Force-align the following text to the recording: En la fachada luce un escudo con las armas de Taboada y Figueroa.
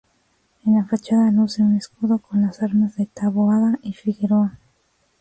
En 0.65 0.73
la 0.75 0.83
fachada 0.83 1.29
luce 1.29 1.61
un 1.61 1.77
escudo 1.77 2.17
con 2.17 2.41
las 2.41 2.63
armas 2.63 2.95
de 2.95 3.05
Taboada 3.05 3.77
y 3.83 3.93
Figueroa. 3.93 4.57